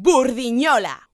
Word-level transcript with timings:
Burdiñola. 0.00 1.07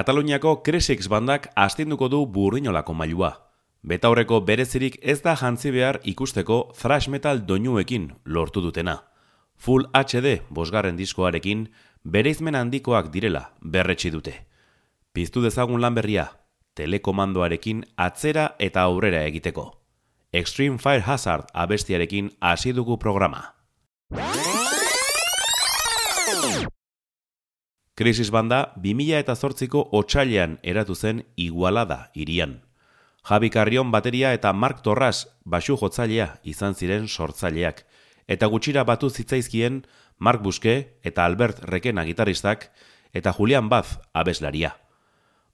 Kataluniako 0.00 0.62
Kresix 0.64 1.10
bandak 1.12 1.50
astinduko 1.60 2.06
du 2.08 2.22
burrinolako 2.24 2.94
mailua. 2.96 3.28
Betaurreko 3.84 4.38
berezirik 4.48 4.94
ez 5.02 5.18
da 5.20 5.34
jantzi 5.36 5.68
behar 5.74 5.98
ikusteko 6.12 6.56
thrash 6.78 7.10
metal 7.12 7.42
doinuekin 7.44 8.06
lortu 8.24 8.62
dutena. 8.64 8.94
Full 9.60 9.84
HD 9.92 10.38
bosgarren 10.48 10.96
diskoarekin 10.96 11.66
bereizmen 12.16 12.56
handikoak 12.56 13.12
direla 13.12 13.50
berretsi 13.60 14.08
dute. 14.16 14.32
Piztu 15.12 15.44
dezagun 15.44 15.84
lan 15.84 16.00
berria, 16.00 16.30
telekomandoarekin 16.80 17.84
atzera 18.00 18.54
eta 18.58 18.88
aurrera 18.88 19.20
egiteko. 19.28 19.66
Extreme 20.32 20.78
Fire 20.78 21.04
Hazard 21.04 21.52
abestiarekin 21.52 22.32
hasi 22.40 22.72
dugu 22.72 22.96
programa. 22.96 23.50
Krisis 28.00 28.30
banda 28.32 28.72
2000 28.80 29.18
eta 29.20 29.34
zortziko 29.36 29.80
otxailean 29.92 30.54
eratu 30.64 30.94
zen 30.96 31.18
igualada 31.36 32.06
irian. 32.14 32.62
Javi 33.28 33.50
Carrion 33.52 33.90
bateria 33.92 34.30
eta 34.32 34.54
Mark 34.56 34.80
Torras 34.80 35.26
basu 35.44 35.76
jotzailea 35.76 36.38
izan 36.42 36.72
ziren 36.72 37.08
sortzaileak. 37.12 37.84
Eta 38.24 38.48
gutxira 38.48 38.86
batu 38.88 39.10
zitzaizkien 39.10 39.82
Mark 40.16 40.40
Buske 40.40 40.96
eta 41.04 41.26
Albert 41.28 41.60
Rekena 41.68 42.06
gitaristak 42.08 42.70
eta 43.12 43.34
Julian 43.36 43.68
Baz 43.68 43.98
abeslaria. 44.14 44.78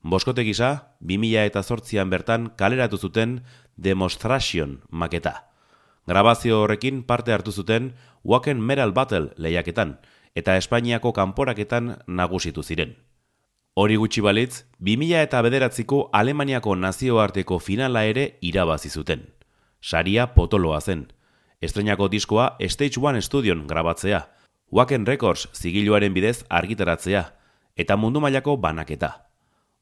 Boskote 0.02 0.46
gisa, 0.46 0.94
2000 1.00 1.50
eta 1.50 1.64
zortzian 1.64 2.14
bertan 2.14 2.52
kaleratu 2.54 2.96
zuten 2.96 3.40
Demonstration 3.74 4.84
maketa. 4.88 5.50
Grabazio 6.06 6.62
horrekin 6.62 7.02
parte 7.02 7.32
hartu 7.32 7.50
zuten 7.50 7.96
Waken 8.22 8.62
Metal 8.62 8.92
Battle 8.92 9.34
lehiaketan, 9.34 9.99
eta 10.37 10.56
Espainiako 10.61 11.15
kanporaketan 11.17 11.97
nagusitu 12.06 12.62
ziren. 12.62 12.94
Hori 13.77 13.97
gutxi 14.00 14.23
balitz, 14.25 14.65
2000 14.81 15.23
eta 15.25 15.41
bederatziko 15.44 16.06
Alemaniako 16.12 16.77
nazioarteko 16.77 17.59
finala 17.59 18.05
ere 18.09 18.37
irabazi 18.41 18.88
zuten. 18.88 19.27
Saria 19.81 20.29
potoloa 20.35 20.81
zen. 20.81 21.06
Estrenako 21.61 22.09
diskoa 22.09 22.56
Stage 22.61 23.00
One 23.00 23.23
Studion 23.23 23.67
grabatzea, 23.67 24.27
Waken 24.73 25.06
Records 25.06 25.49
zigiluaren 25.55 26.12
bidez 26.12 26.44
argitaratzea, 26.49 27.23
eta 27.77 27.97
mundu 27.97 28.21
mailako 28.21 28.56
banaketa. 28.56 29.29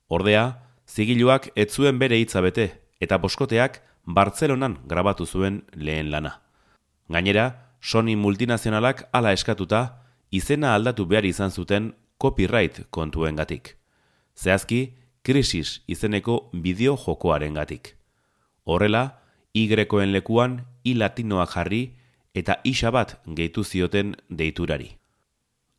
Ordea, 0.09 0.45
zigiluak 0.87 1.51
ez 1.57 1.71
zuen 1.73 1.99
bere 1.99 2.19
hitza 2.19 2.43
bete, 2.45 2.69
eta 3.01 3.19
boskoteak 3.19 3.81
Bartzelonan 4.07 4.79
grabatu 4.87 5.27
zuen 5.27 5.63
lehen 5.75 6.11
lana. 6.11 6.41
Gainera, 7.09 7.75
Sony 7.81 8.17
multinazionalak 8.17 9.09
ala 9.13 9.33
eskatuta, 9.33 10.04
izena 10.35 10.75
aldatu 10.75 11.07
behar 11.07 11.25
izan 11.25 11.51
zuten 11.51 11.93
copyright 12.19 12.87
kontuen 12.91 13.37
gatik. 13.39 13.77
Zehazki, 14.35 14.95
krisis 15.23 15.83
izeneko 15.87 16.51
bideo 16.53 16.97
jokoaren 16.99 17.55
gatik. 17.55 17.95
Horrela, 18.65 19.21
Y-en 19.55 20.11
lekuan 20.13 20.65
I 20.83 20.95
latinoa 20.95 21.47
jarri 21.47 21.95
eta 22.35 22.59
isa 22.65 22.91
bat 22.91 23.21
gehitu 23.27 23.63
zioten 23.65 24.17
deiturari. 24.29 24.97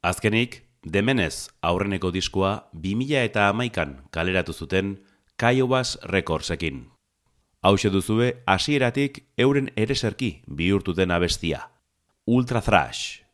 Azkenik, 0.02 0.64
demenez 0.86 1.50
aurreneko 1.62 2.12
diskoa 2.12 2.70
2000 2.72 3.26
eta 3.26 3.50
amaikan 3.50 4.08
kaleratu 4.12 4.54
zuten 4.54 5.02
Kaiobas 5.36 5.98
Recordsekin. 6.04 6.86
Hau 7.62 7.76
duzue 7.76 8.44
hasieratik 8.46 9.26
euren 9.38 9.72
ereserki 9.76 10.44
bihurtuten 10.48 11.12
abestia. 11.12 11.72
Ultra 12.26 12.62
Thrash. 12.62 13.25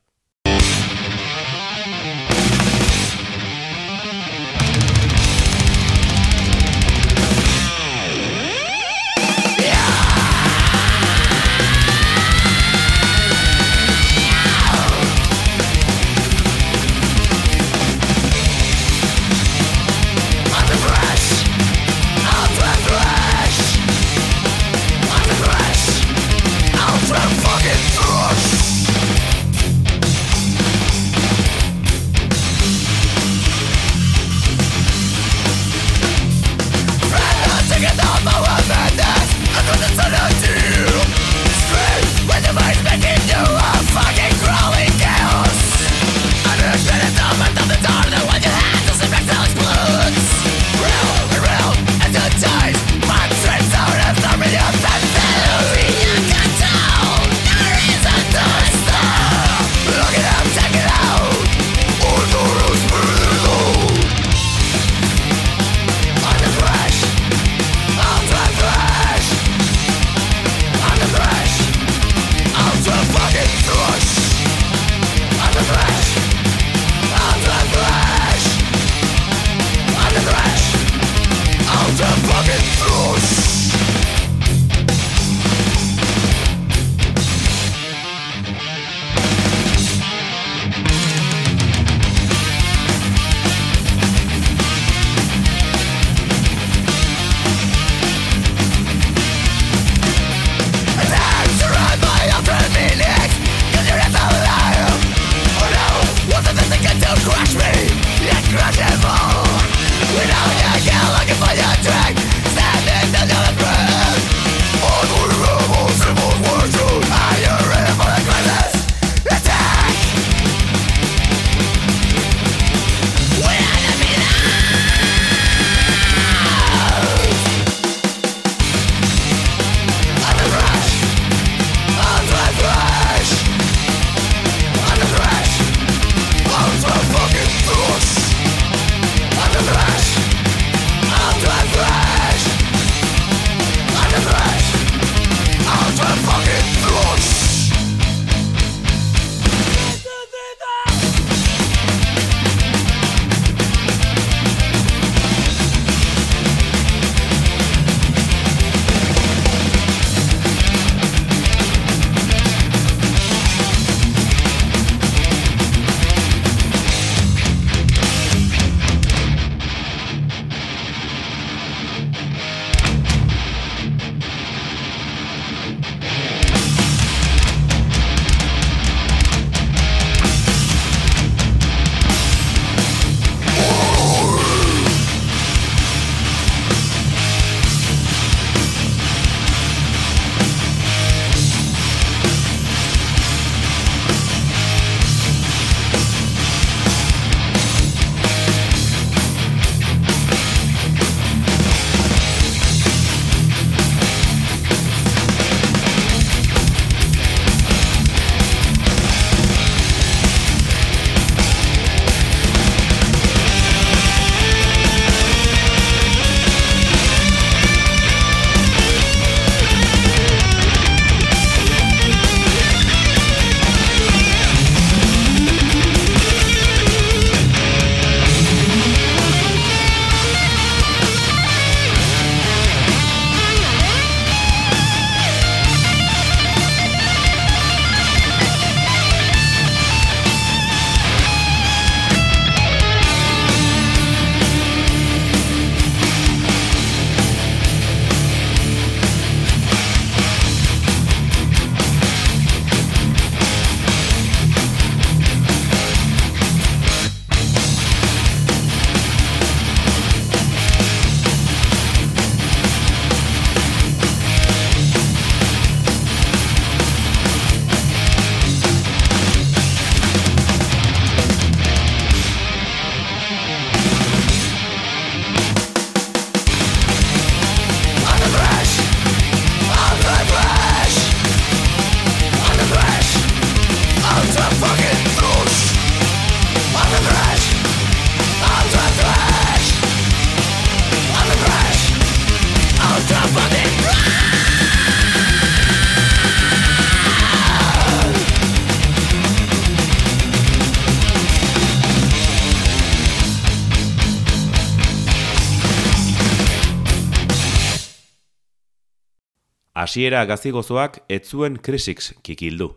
Hasiera 309.92 310.24
gazigozoak 310.24 311.02
ez 311.12 311.26
zuen 311.28 311.58
Krisix 311.60 312.14
kikildu. 312.24 312.70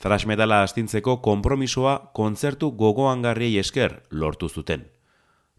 Thrash 0.00 0.24
metala 0.24 0.62
astintzeko 0.64 1.18
konpromisoa 1.20 1.90
kontzertu 2.16 2.70
gogoangarriei 2.72 3.58
esker 3.60 3.98
lortu 4.10 4.48
zuten. 4.48 4.86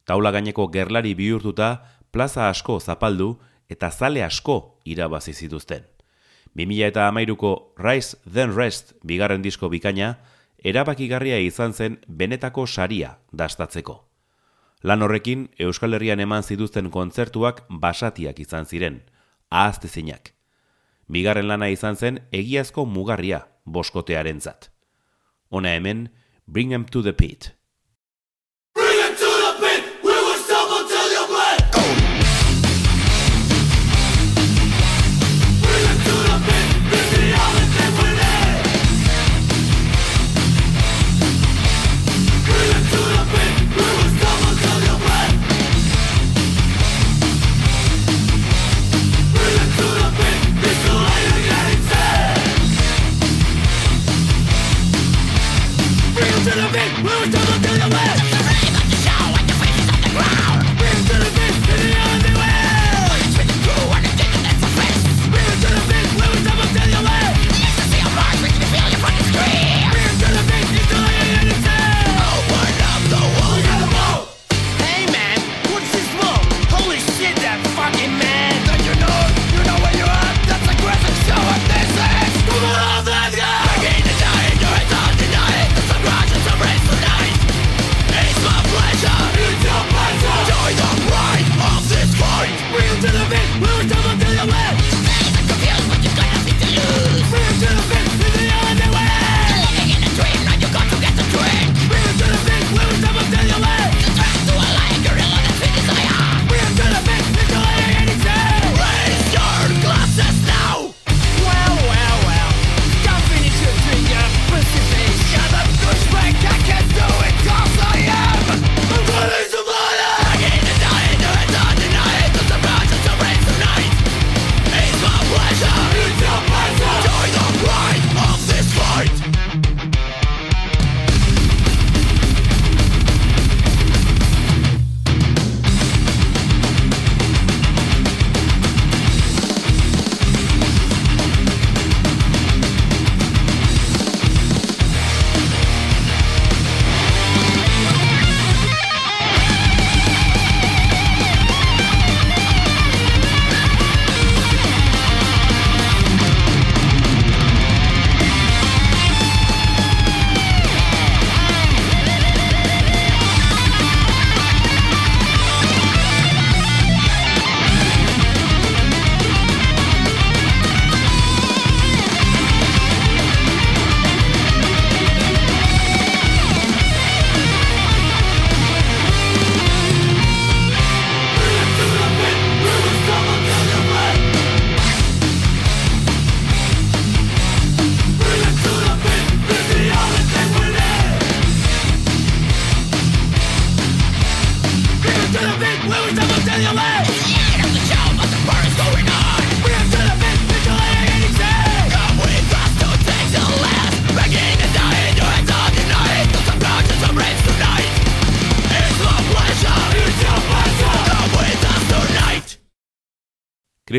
Taula 0.10 0.32
gaineko 0.34 0.66
gerlari 0.74 1.12
bihurtuta 1.14 1.68
plaza 2.10 2.48
asko 2.50 2.80
zapaldu 2.80 3.28
eta 3.70 3.92
zale 3.92 4.24
asko 4.26 4.80
irabazi 4.84 5.36
zituzten. 5.38 5.86
2000 6.58 6.88
eta 6.88 7.06
amairuko 7.08 7.54
Rise 7.78 8.18
Then 8.26 8.56
Rest 8.58 8.96
bigarren 9.06 9.46
disko 9.46 9.70
bikaina, 9.70 10.16
erabakigarria 10.64 11.38
izan 11.38 11.78
zen 11.78 12.00
benetako 12.08 12.66
saria 12.66 13.20
dastatzeko. 13.32 14.00
Lan 14.82 15.06
horrekin 15.06 15.52
Euskal 15.60 15.94
Herrian 15.94 16.20
eman 16.20 16.42
zituzten 16.42 16.90
kontzertuak 16.90 17.62
basatiak 17.70 18.40
izan 18.40 18.66
ziren, 18.66 19.04
ahaztezinak. 19.52 20.39
Bigarren 21.10 21.48
lana 21.50 21.72
izan 21.74 21.96
zen 21.96 22.20
egiazko 22.32 22.86
mugarria 22.86 23.42
boskotearen 23.66 24.42
zat. 24.42 24.70
Hona 25.50 25.74
hemen, 25.74 26.10
Bring 26.46 26.74
Em 26.74 26.86
to 26.86 27.02
the 27.02 27.14
Pit. 27.14 27.56
enemy. 56.60 57.09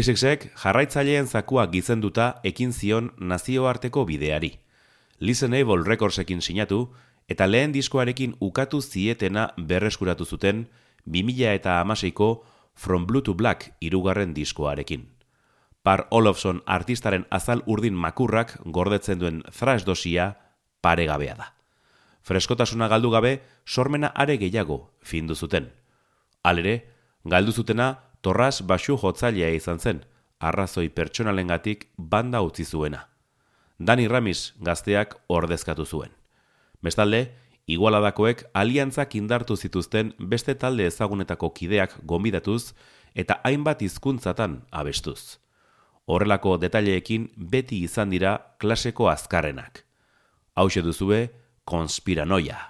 Krisixek 0.01 0.47
jarraitzaileen 0.57 1.27
zakua 1.29 1.67
gizenduta 1.69 2.27
ekin 2.51 2.71
zion 2.73 3.11
nazioarteko 3.21 4.07
bideari. 4.09 4.49
Listenable 5.21 5.85
Recordsekin 5.85 6.41
sinatu 6.41 6.79
eta 7.29 7.45
lehen 7.51 7.75
diskoarekin 7.75 8.33
ukatu 8.41 8.81
zietena 8.81 9.51
berreskuratu 9.59 10.25
zuten 10.25 10.71
2000 11.05 11.53
eta 11.53 11.81
amaseiko 11.83 12.47
From 12.75 13.07
Blue 13.07 13.21
to 13.21 13.35
Black 13.35 13.75
irugarren 13.81 14.33
diskoarekin. 14.35 15.05
Par 15.83 16.07
Olofson 16.11 16.63
artistaren 16.65 17.27
azal 17.31 17.63
urdin 17.67 17.95
makurrak 17.95 18.57
gordetzen 18.65 19.21
duen 19.21 19.43
thrash 19.53 19.85
dosia 19.85 20.33
paregabea 20.81 21.35
da. 21.35 21.53
Freskotasuna 22.23 22.89
galdu 22.89 23.11
gabe 23.11 23.43
sormena 23.67 24.15
are 24.15 24.39
gehiago 24.39 24.95
findu 25.03 25.35
zuten. 25.35 25.69
Alere, 26.43 26.87
galdu 27.25 27.53
zutena 27.53 27.99
torras 28.21 28.63
basu 28.67 28.97
jotzailea 28.97 29.51
izan 29.57 29.79
zen, 29.79 30.05
arrazoi 30.41 30.89
pertsonalengatik 30.89 31.89
banda 31.97 32.43
utzi 32.43 32.65
zuena. 32.65 33.07
Dani 33.79 34.09
Ramis 34.09 34.53
gazteak 34.61 35.15
ordezkatu 35.29 35.87
zuen. 35.87 36.11
Bestalde, 36.83 37.31
igualadakoek 37.67 38.45
aliantzak 38.55 39.15
indartu 39.15 39.57
zituzten 39.57 40.15
beste 40.19 40.55
talde 40.55 40.87
ezagunetako 40.87 41.51
kideak 41.57 41.97
gombidatuz 42.05 42.73
eta 43.15 43.41
hainbat 43.45 43.83
hizkuntzatan 43.83 44.61
abestuz. 44.71 45.39
Horrelako 46.07 46.57
detaileekin 46.59 47.29
beti 47.37 47.85
izan 47.85 48.11
dira 48.11 48.39
klaseko 48.59 49.09
azkarrenak. 49.09 49.85
Hau 50.57 50.69
duzue, 50.69 51.31
konspiranoia. 51.65 52.70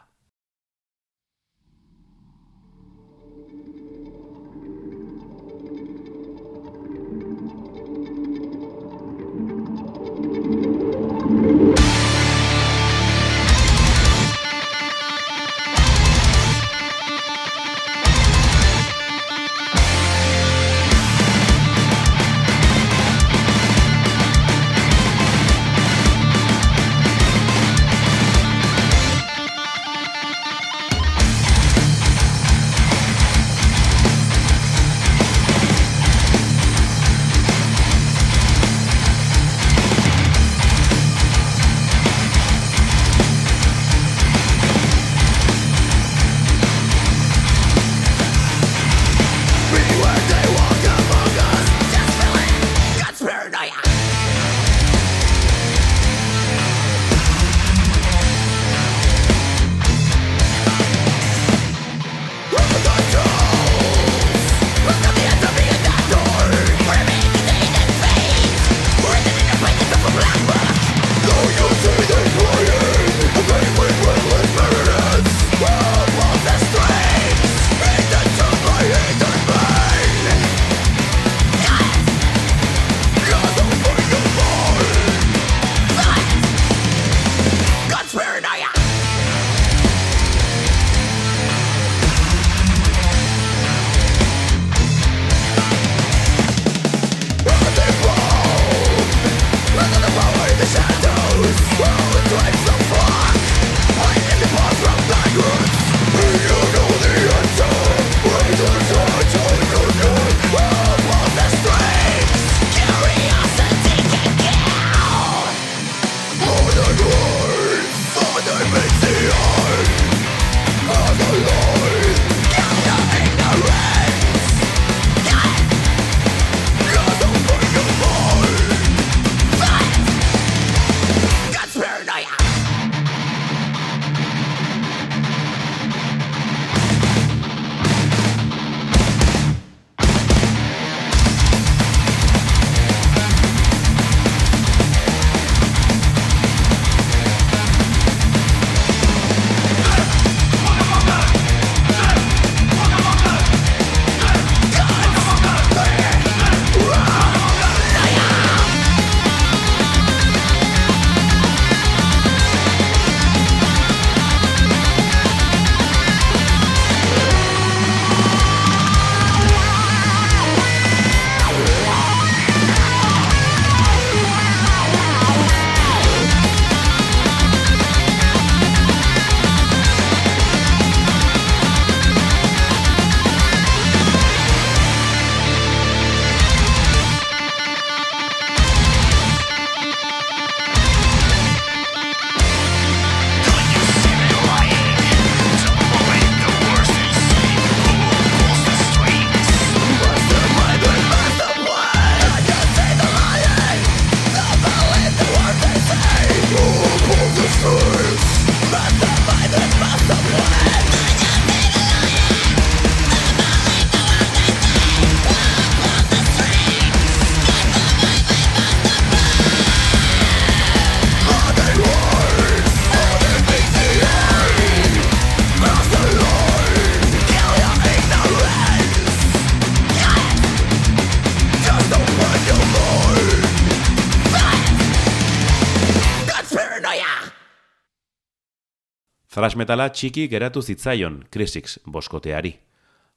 Thrash 239.30 239.54
metala 239.54 239.84
txiki 239.94 240.24
geratu 240.26 240.58
zitzaion 240.58 241.20
Krisix 241.30 241.76
boskoteari. 241.86 242.50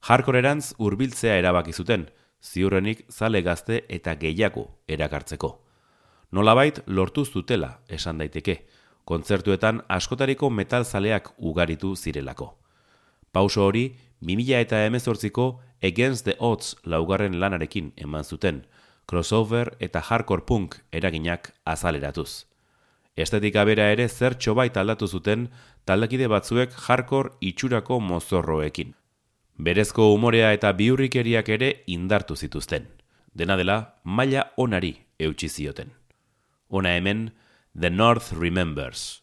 Jarkorerantz 0.06 0.76
hurbiltzea 0.78 1.40
erabaki 1.42 1.74
zuten, 1.74 2.04
ziurrenik 2.38 3.02
zale 3.10 3.42
gazte 3.42 3.80
eta 3.90 4.14
gehiago 4.22 4.68
erakartzeko. 4.88 5.50
Nolabait 6.32 6.84
lortu 6.86 7.26
zutela 7.26 7.72
esan 7.90 8.22
daiteke, 8.22 8.60
kontzertuetan 9.10 9.82
askotariko 9.90 10.52
metalzaleak 10.54 11.34
ugaritu 11.40 11.96
zirelako. 11.96 12.52
Pauso 13.32 13.66
hori, 13.66 13.88
2000 14.22 14.62
eta 14.68 14.86
emezortziko 14.86 15.50
Against 15.82 16.30
the 16.30 16.38
Odds 16.38 16.76
laugarren 16.86 17.40
lanarekin 17.40 17.90
eman 17.98 18.24
zuten, 18.24 18.68
crossover 19.10 19.74
eta 19.80 20.06
hardcore 20.12 20.46
punk 20.46 20.78
eraginak 20.92 21.56
azaleratuz. 21.66 22.53
Estetika 23.16 23.64
bera 23.70 23.92
ere 23.94 24.08
zer 24.10 24.34
txobait 24.34 24.78
aldatu 24.78 25.08
zuten 25.08 25.48
taldekide 25.86 26.28
batzuek 26.32 26.74
hardcore 26.88 27.36
itxurako 27.42 28.00
mozorroekin. 28.02 28.94
Berezko 29.58 30.10
umorea 30.16 30.52
eta 30.54 30.72
biurrikeriak 30.74 31.50
ere 31.50 31.74
indartu 31.86 32.36
zituzten. 32.36 32.88
Dena 33.34 33.58
dela, 33.58 33.78
maila 34.04 34.48
onari 34.58 34.96
eutxi 35.20 35.50
zioten. 35.50 35.94
Ona 36.70 36.96
hemen, 36.98 37.30
The 37.80 37.90
North 37.90 38.34
Remembers. 38.34 39.22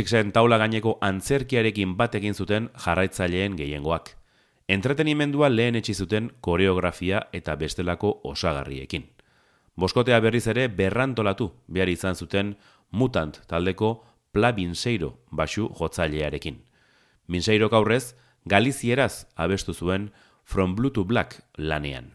Krixixen 0.00 0.30
taula 0.32 0.56
gaineko 0.56 0.94
antzerkiarekin 1.04 1.90
bat 1.92 2.14
egin 2.16 2.32
zuten 2.32 2.70
jarraitzaileen 2.84 3.52
gehiengoak. 3.58 4.06
Entretenimendua 4.72 5.50
lehen 5.52 5.76
etxi 5.76 5.92
zuten 5.92 6.30
koreografia 6.40 7.18
eta 7.36 7.52
bestelako 7.60 8.14
osagarriekin. 8.24 9.02
Boskotea 9.76 10.20
berriz 10.24 10.46
ere 10.48 10.68
berrantolatu 10.68 11.50
behar 11.68 11.92
izan 11.92 12.16
zuten 12.16 12.54
mutant 12.90 13.42
taldeko 13.50 13.90
Pla 14.32 14.54
Binseiro 14.56 15.10
basu 15.30 15.68
jotzailearekin. 15.68 16.56
Binseiro 17.28 17.68
gaurrez, 17.68 18.14
Galizieraz 18.46 19.26
abestu 19.36 19.74
zuen 19.74 20.14
From 20.44 20.76
Blue 20.76 20.92
to 20.92 21.04
Black 21.04 21.42
lanean. 21.58 22.14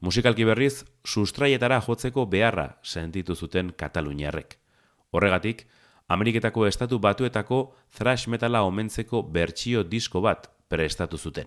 Musikalki 0.00 0.48
berriz, 0.48 0.86
sustraietara 1.04 1.82
jotzeko 1.84 2.24
beharra 2.26 2.78
sentitu 2.82 3.36
zuten 3.36 3.74
Kataluniarrek. 3.76 4.56
Horregatik, 5.10 5.66
Ameriketako 6.10 6.64
estatu 6.66 6.98
batuetako 6.98 7.58
thrash 7.94 8.26
metala 8.28 8.64
omentzeko 8.66 9.22
bertsio 9.22 9.84
disko 9.86 10.20
bat 10.20 10.48
prestatu 10.68 11.18
zuten. 11.18 11.46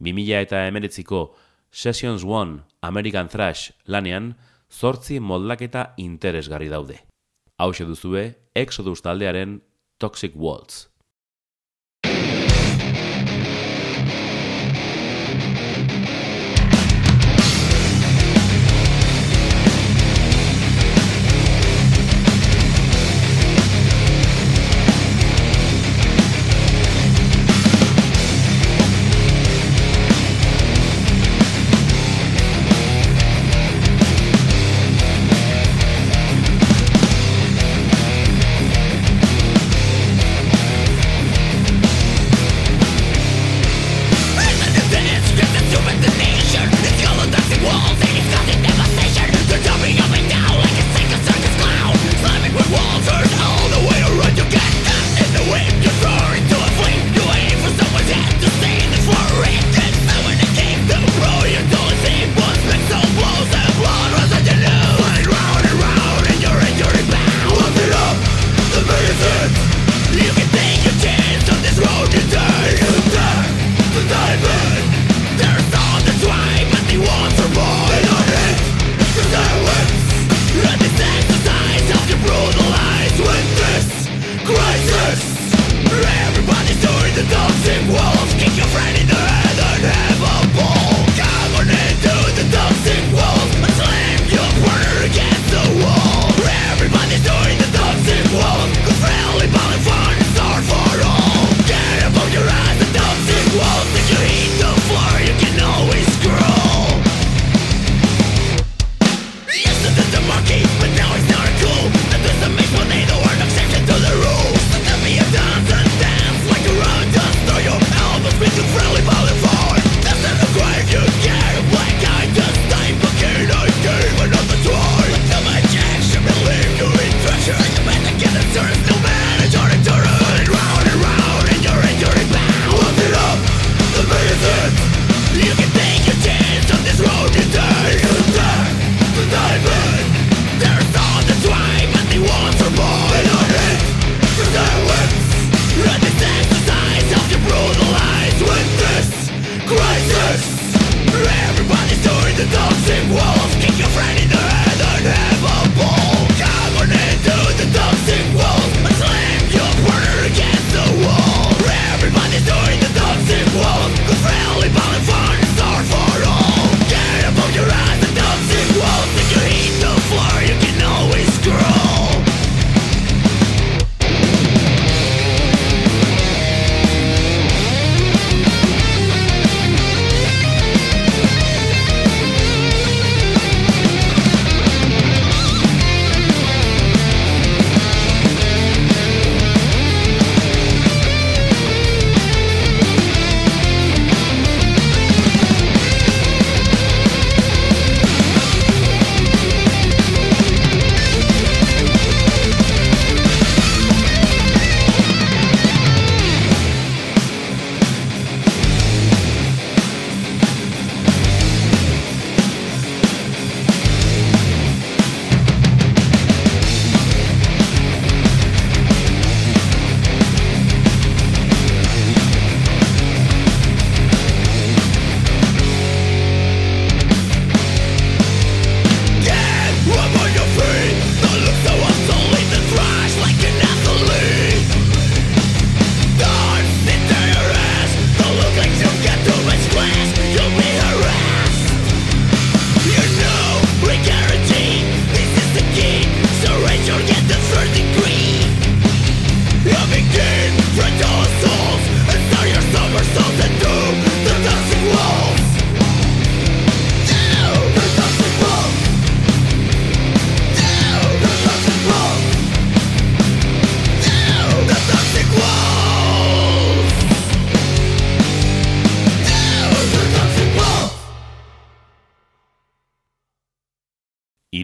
2000 0.00 0.40
eta 0.46 0.62
emeretziko 0.66 1.34
Sessions 1.70 2.24
One 2.24 2.62
American 2.80 3.28
Thrash 3.28 3.72
lanean 3.86 4.34
zortzi 4.72 5.20
moldaketa 5.20 5.92
interesgarri 5.98 6.68
daude. 6.68 6.96
Hau 7.58 7.72
duzue 7.72 8.34
Exodus 8.54 9.02
taldearen 9.02 9.60
Toxic 9.98 10.32
Waltz. 10.34 10.93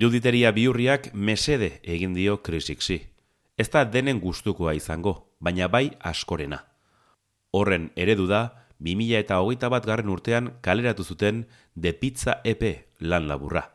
Iruditeria 0.00 0.48
biurriak 0.56 1.10
mesede 1.12 1.66
egin 1.84 2.14
dio 2.16 2.38
krisiksi. 2.40 2.94
Ez 3.60 3.66
da 3.68 3.82
denen 3.84 4.22
gustukoa 4.22 4.72
izango, 4.72 5.12
baina 5.44 5.66
bai 5.68 5.90
askorena. 6.10 6.62
Horren 7.52 7.90
eredu 8.00 8.24
da, 8.30 8.38
2000 8.80 9.18
eta 9.18 9.42
hogeita 9.42 9.68
bat 9.68 9.84
garren 9.90 10.08
urtean 10.08 10.48
kaleratu 10.64 11.04
zuten 11.04 11.42
de 11.74 11.92
pizza 11.92 12.38
EP 12.48 12.64
lan 13.00 13.28
laburra. 13.28 13.66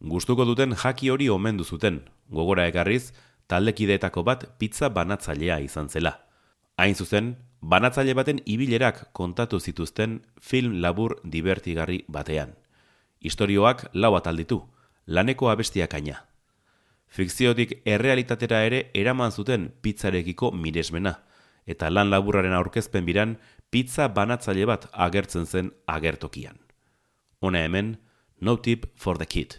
Gustuko 0.00 0.48
duten 0.48 0.72
jaki 0.72 1.12
hori 1.12 1.28
omendu 1.28 1.68
zuten, 1.68 2.00
gogora 2.30 2.64
ekarriz, 2.72 3.12
taldekideetako 3.52 4.24
bat 4.24 4.48
pizza 4.56 4.88
banatzailea 4.88 5.60
izan 5.68 5.92
zela. 5.92 6.16
Hain 6.80 6.96
zuzen, 6.96 7.34
banatzaile 7.60 8.16
baten 8.16 8.40
ibilerak 8.46 9.10
kontatu 9.12 9.60
zituzten 9.60 10.22
film 10.40 10.80
labur 10.80 11.18
divertigarri 11.22 12.06
batean. 12.08 12.56
Historioak 13.20 13.90
lau 13.92 14.16
atalditu, 14.16 14.64
laneko 15.10 15.50
abestiak 15.50 15.94
aina. 15.98 16.20
Fikziotik 17.10 17.80
errealitatera 17.84 18.62
ere 18.68 18.84
eraman 18.94 19.32
zuten 19.34 19.66
pizzarekiko 19.82 20.52
miresmena, 20.54 21.16
eta 21.66 21.90
lan 21.90 22.12
laburraren 22.12 22.54
aurkezpen 22.54 23.06
biran 23.08 23.34
pizza 23.70 24.06
banatzaile 24.14 24.68
bat 24.70 24.86
agertzen 24.92 25.46
zen 25.46 25.72
agertokian. 25.86 26.60
Hona 27.42 27.64
hemen, 27.66 27.96
no 28.40 28.56
tip 28.56 28.86
for 28.94 29.18
the 29.18 29.26
kid. 29.26 29.58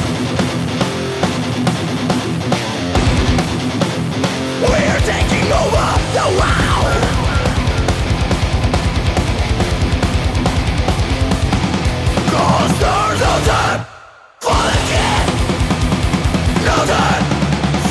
taking 5.11 5.51
over 5.61 5.87
the 6.15 6.25
world. 6.39 7.01
Cause 12.33 12.73
there's 12.83 13.19
no 13.27 13.33
time 13.51 13.81
for 14.45 14.59
the. 14.67 14.77
No 16.69 16.77
time 16.93 17.23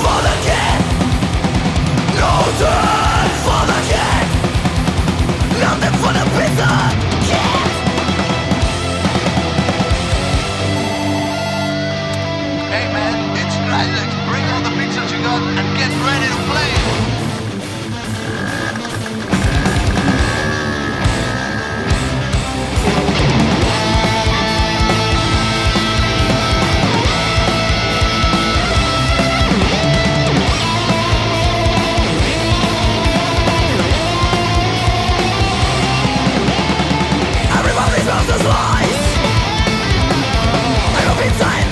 for 0.03 0.19
the 0.27 0.35
kid. 0.47 0.79
No 2.21 2.33
time. 2.63 3.00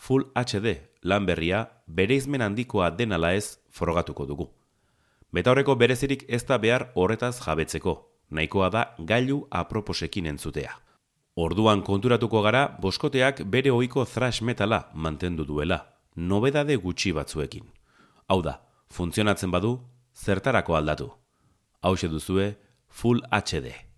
Full 0.00 0.30
HD 0.34 0.78
lan 1.02 1.26
berria 1.28 1.66
bereizmen 1.86 2.40
handikoa 2.40 2.88
denala 2.90 3.34
ez 3.36 3.58
frogatuko 3.68 4.24
dugu. 4.26 4.46
Beta 5.32 5.52
horreko 5.52 5.76
berezirik 5.76 6.24
ez 6.28 6.40
da 6.48 6.56
behar 6.58 6.86
horretaz 6.94 7.34
jabetzeko, 7.44 7.94
nahikoa 8.30 8.70
da 8.70 8.84
gailu 8.98 9.42
aproposekin 9.50 10.26
entzutea. 10.32 10.72
Orduan 11.36 11.82
konturatuko 11.82 12.42
gara, 12.42 12.64
boskoteak 12.80 13.44
bere 13.44 13.70
ohiko 13.70 14.04
thrash 14.04 14.42
metala 14.42 14.80
mantendu 14.94 15.44
duela, 15.44 15.78
nobedade 16.16 16.76
gutxi 16.76 17.12
batzuekin. 17.12 17.68
Hau 18.28 18.40
da, 18.42 18.56
funtzionatzen 18.88 19.50
badu, 19.50 19.78
zertarako 20.16 20.80
aldatu. 20.80 21.12
Hau 21.82 21.94
duzue, 21.94 22.56
Full 22.88 23.20
HD. 23.30 23.89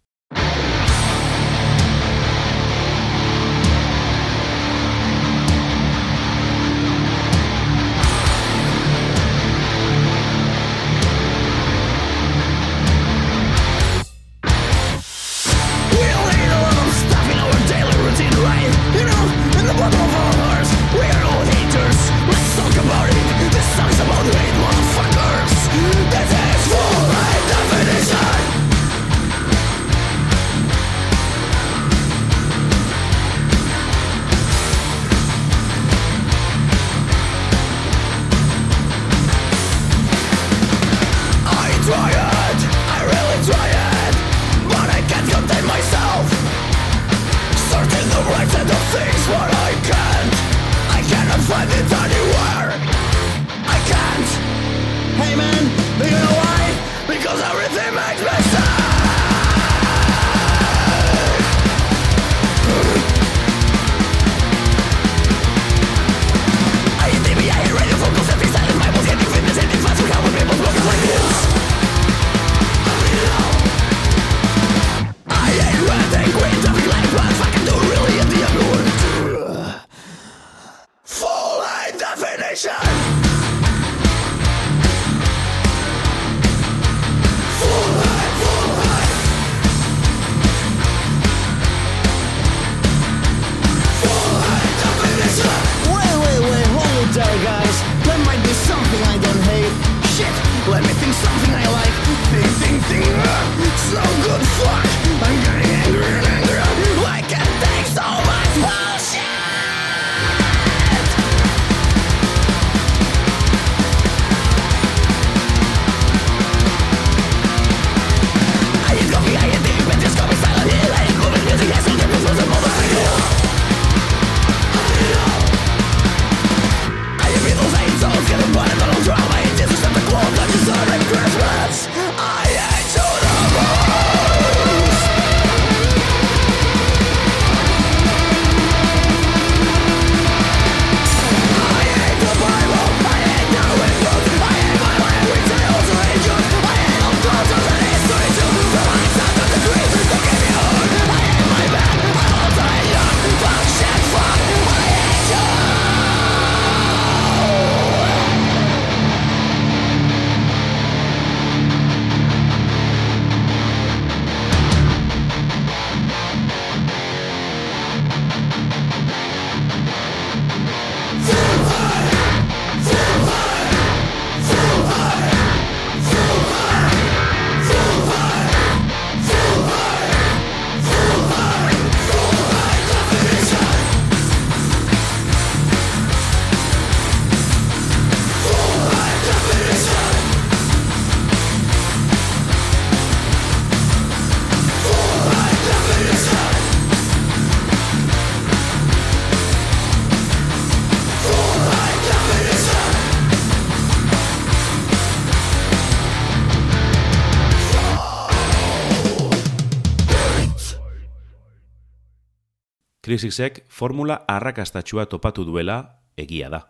Krisisek 213.02 213.64
formula 213.68 214.24
arrakastatxua 214.28 215.06
topatu 215.10 215.42
duela 215.44 215.98
egia 216.16 216.48
da. 216.48 216.60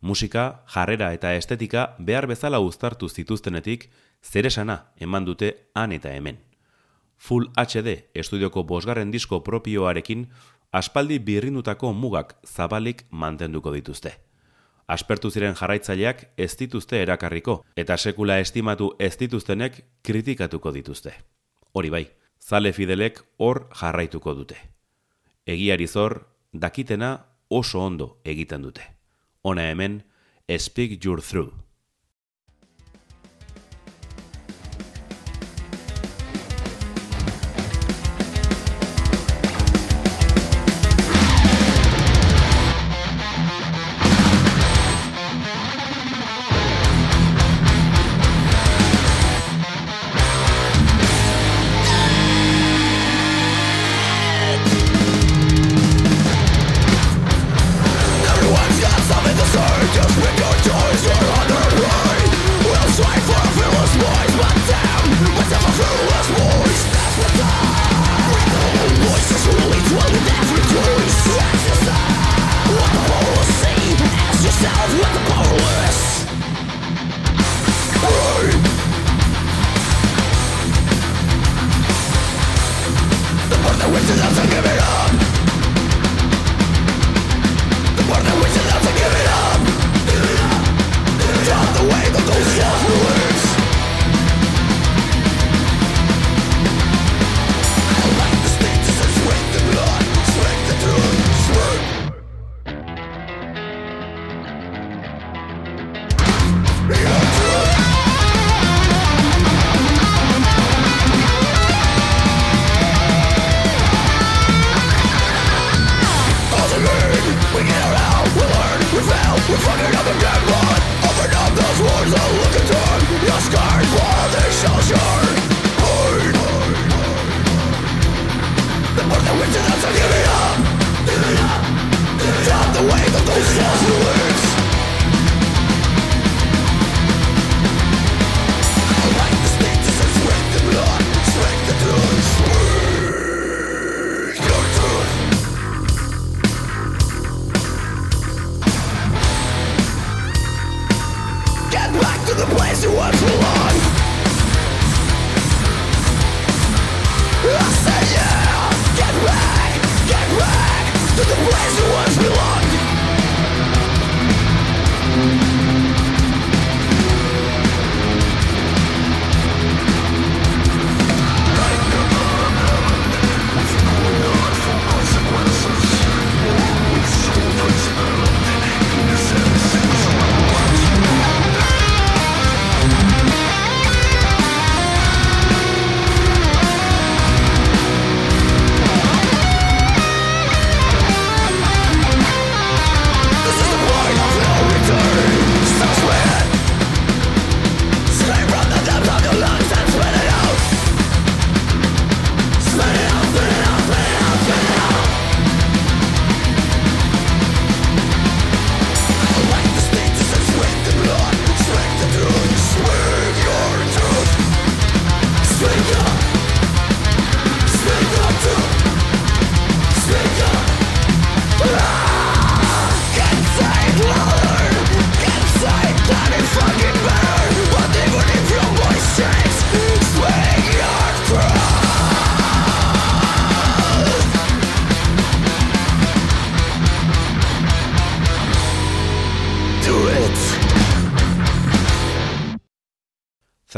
Musika, 0.00 0.62
jarrera 0.72 1.10
eta 1.12 1.34
estetika 1.36 1.82
behar 1.98 2.24
bezala 2.30 2.60
uztartu 2.64 3.08
zituztenetik 3.08 3.90
zeresana 4.24 4.76
eman 4.96 5.26
dute 5.26 5.50
han 5.74 5.92
eta 5.92 6.14
hemen. 6.16 6.38
Full 7.18 7.50
HD 7.52 7.92
estudioko 8.14 8.62
bosgarren 8.64 9.10
disko 9.12 9.42
propioarekin 9.44 10.24
aspaldi 10.72 11.18
birrindutako 11.18 11.92
mugak 11.92 12.38
zabalik 12.46 13.04
mantenduko 13.10 13.74
dituzte. 13.76 14.14
Aspertu 14.88 15.30
ziren 15.30 15.54
jarraitzaileak 15.54 16.24
ez 16.38 16.56
dituzte 16.56 17.02
erakarriko 17.02 17.58
eta 17.76 17.98
sekula 17.98 18.38
estimatu 18.38 18.94
ez 18.98 19.18
dituztenek 19.20 19.84
kritikatuko 20.02 20.72
dituzte. 20.72 21.12
Hori 21.74 21.90
bai, 21.90 22.04
zale 22.40 22.72
fidelek 22.72 23.20
hor 23.36 23.66
jarraituko 23.82 24.34
dute 24.34 24.77
egiari 25.48 25.86
zor, 25.88 26.20
dakitena 26.52 27.12
oso 27.48 27.80
ondo 27.80 28.18
egiten 28.24 28.62
dute. 28.62 28.84
Hona 29.42 29.70
hemen, 29.70 30.02
Speak 30.58 31.04
Your 31.04 31.22
Through. 31.22 31.67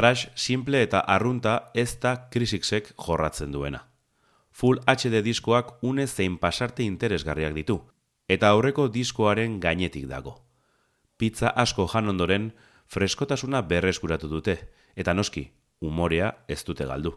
Thrash 0.01 0.31
simple 0.35 0.81
eta 0.81 1.03
arrunta 1.05 1.71
ez 1.75 1.99
da 2.01 2.15
krisiksek 2.33 2.95
jorratzen 2.97 3.51
duena. 3.53 3.83
Full 4.51 4.81
HD 4.89 5.21
diskoak 5.21 5.75
une 5.85 6.07
zein 6.07 6.39
pasarte 6.41 6.87
interesgarriak 6.89 7.53
ditu, 7.53 7.83
eta 8.25 8.49
aurreko 8.49 8.89
diskoaren 8.89 9.59
gainetik 9.61 10.07
dago. 10.09 10.39
Pizza 11.21 11.53
asko 11.53 11.85
jan 11.93 12.09
ondoren, 12.09 12.55
freskotasuna 12.89 13.61
berreskuratu 13.61 14.31
dute, 14.33 14.57
eta 14.97 15.13
noski, 15.13 15.51
umorea 15.81 16.33
ez 16.49 16.65
dute 16.65 16.87
galdu. 16.89 17.13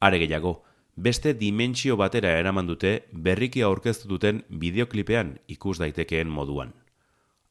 Are 0.00 0.16
gehiago, 0.16 0.62
beste 0.96 1.34
dimentsio 1.36 1.98
batera 2.00 2.32
eraman 2.40 2.66
dute 2.66 2.94
berriki 3.12 3.60
aurkeztu 3.60 4.08
duten 4.08 4.40
bideoklipean 4.48 5.36
ikus 5.52 5.76
daitekeen 5.84 6.32
moduan. 6.32 6.72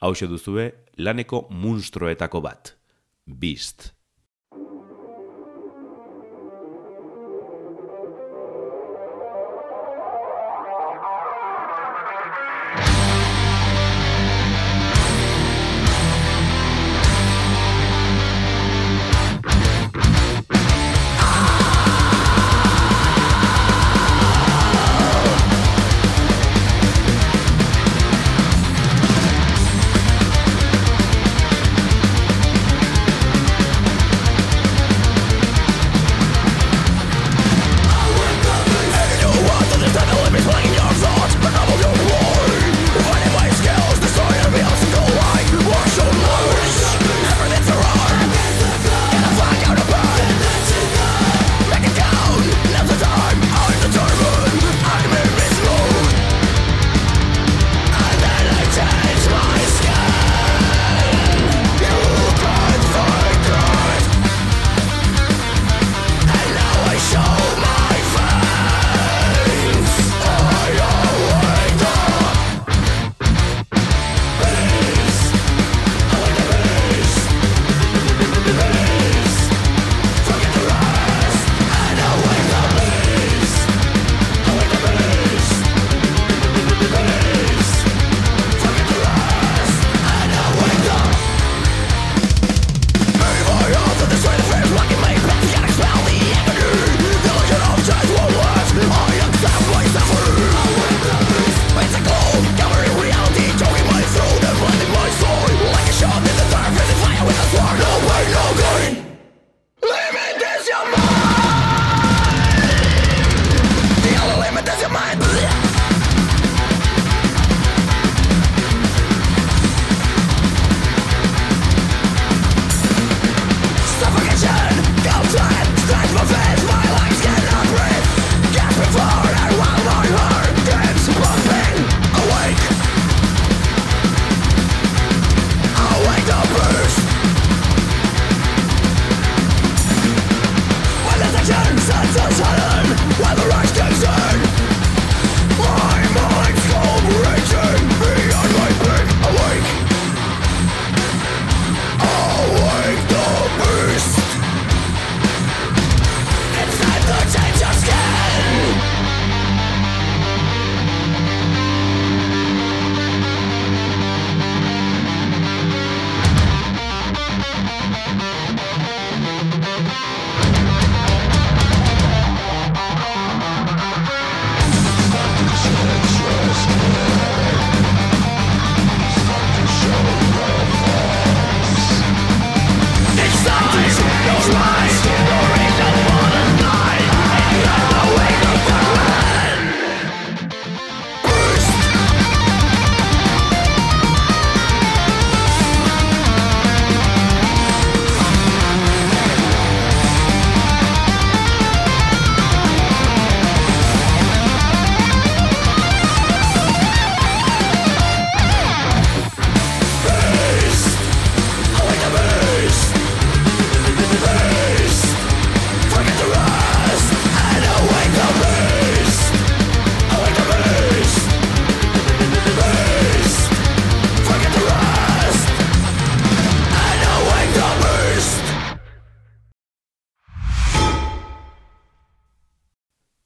Hau 0.01 0.13
duzue 0.15 0.71
laneko 0.97 1.45
munstroetako 1.51 2.41
bat. 2.41 2.73
Beast. 3.27 3.94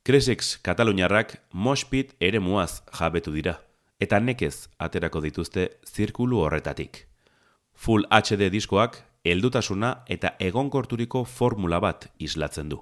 Kresix 0.10 0.58
Kataluniarrak 0.66 1.36
mospit 1.54 2.16
ere 2.20 2.40
muaz 2.42 2.82
jabetu 2.98 3.30
dira, 3.30 3.52
eta 4.02 4.18
nekez 4.18 4.66
aterako 4.82 5.20
dituzte 5.22 5.66
zirkulu 5.86 6.40
horretatik. 6.42 7.04
Full 7.78 8.08
HD 8.10 8.48
diskoak 8.50 8.96
heldutasuna 9.22 9.92
eta 10.16 10.32
egonkorturiko 10.42 11.22
formula 11.30 11.78
bat 11.78 12.08
islatzen 12.18 12.72
du. 12.72 12.80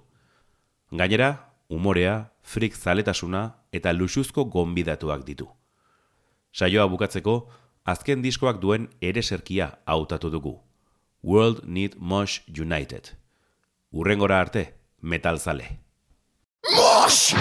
Gainera, 1.02 1.52
umorea, 1.68 2.14
frik 2.42 2.78
zaletasuna 2.80 3.42
eta 3.76 3.92
luxuzko 3.92 4.46
gonbidatuak 4.46 5.26
ditu. 5.28 5.50
Saioa 6.54 6.86
bukatzeko, 6.88 7.36
azken 7.84 8.24
diskoak 8.24 8.62
duen 8.64 8.88
ere 9.02 9.22
serkia 9.22 9.74
hautatu 9.86 10.32
dugu. 10.32 10.56
World 11.24 11.66
Need 11.66 12.00
Mosh 12.00 12.40
United. 12.48 13.12
Urrengora 13.92 14.40
arte, 14.40 14.64
metal 15.02 15.44
zale. 15.44 15.87
Mosh! 16.72 17.34